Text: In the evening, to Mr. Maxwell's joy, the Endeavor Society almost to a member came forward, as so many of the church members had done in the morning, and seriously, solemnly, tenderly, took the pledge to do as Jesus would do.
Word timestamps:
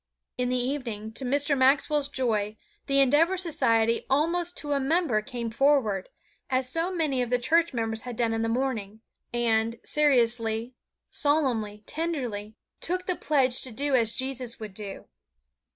In 0.35 0.49
the 0.49 0.57
evening, 0.57 1.11
to 1.11 1.23
Mr. 1.23 1.55
Maxwell's 1.55 2.07
joy, 2.07 2.57
the 2.87 2.99
Endeavor 2.99 3.37
Society 3.37 4.07
almost 4.09 4.57
to 4.57 4.71
a 4.71 4.79
member 4.79 5.21
came 5.21 5.51
forward, 5.51 6.09
as 6.49 6.67
so 6.67 6.91
many 6.91 7.21
of 7.21 7.29
the 7.29 7.37
church 7.37 7.71
members 7.71 8.01
had 8.01 8.15
done 8.15 8.33
in 8.33 8.41
the 8.41 8.49
morning, 8.49 9.01
and 9.31 9.75
seriously, 9.83 10.73
solemnly, 11.11 11.83
tenderly, 11.85 12.55
took 12.79 13.05
the 13.05 13.15
pledge 13.15 13.61
to 13.61 13.71
do 13.71 13.93
as 13.93 14.13
Jesus 14.13 14.59
would 14.59 14.73
do. 14.73 15.05